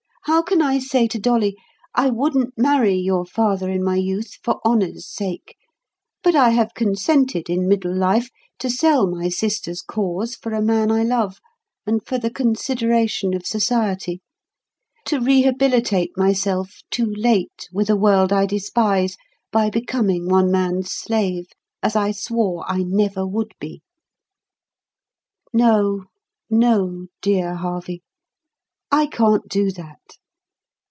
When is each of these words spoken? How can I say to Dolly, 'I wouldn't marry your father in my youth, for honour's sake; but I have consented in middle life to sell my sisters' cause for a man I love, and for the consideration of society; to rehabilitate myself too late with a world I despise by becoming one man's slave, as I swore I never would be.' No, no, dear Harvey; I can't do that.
How 0.25 0.43
can 0.43 0.61
I 0.61 0.77
say 0.77 1.07
to 1.07 1.19
Dolly, 1.19 1.57
'I 1.95 2.11
wouldn't 2.11 2.53
marry 2.55 2.93
your 2.93 3.25
father 3.25 3.69
in 3.71 3.83
my 3.83 3.95
youth, 3.95 4.35
for 4.43 4.59
honour's 4.63 5.09
sake; 5.11 5.57
but 6.21 6.35
I 6.35 6.49
have 6.51 6.75
consented 6.75 7.49
in 7.49 7.67
middle 7.67 7.93
life 7.93 8.29
to 8.59 8.69
sell 8.69 9.07
my 9.07 9.29
sisters' 9.29 9.81
cause 9.81 10.35
for 10.35 10.53
a 10.53 10.61
man 10.61 10.91
I 10.91 11.01
love, 11.03 11.39
and 11.87 12.05
for 12.05 12.19
the 12.19 12.29
consideration 12.29 13.33
of 13.33 13.47
society; 13.47 14.21
to 15.07 15.19
rehabilitate 15.19 16.15
myself 16.15 16.81
too 16.91 17.11
late 17.17 17.67
with 17.73 17.89
a 17.89 17.97
world 17.97 18.31
I 18.31 18.45
despise 18.45 19.17
by 19.51 19.71
becoming 19.71 20.29
one 20.29 20.51
man's 20.51 20.91
slave, 20.93 21.47
as 21.81 21.95
I 21.95 22.11
swore 22.11 22.63
I 22.71 22.83
never 22.83 23.25
would 23.25 23.53
be.' 23.59 23.81
No, 25.51 26.05
no, 26.47 27.07
dear 27.23 27.55
Harvey; 27.55 28.03
I 28.93 29.05
can't 29.07 29.47
do 29.47 29.71
that. 29.71 29.99